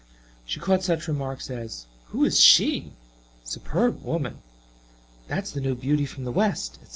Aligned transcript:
She 0.47 0.59
caught 0.59 0.81
such 0.81 1.07
remarks 1.07 1.51
as, 1.51 1.85
"Who 2.05 2.25
is 2.25 2.39
she?" 2.39 2.93
"Superb 3.43 4.01
woman!" 4.03 4.39
"That 5.27 5.43
is 5.43 5.51
the 5.51 5.61
new 5.61 5.75
beauty 5.75 6.07
from 6.07 6.23
the 6.23 6.31
west," 6.31 6.77
etc. 6.81 6.89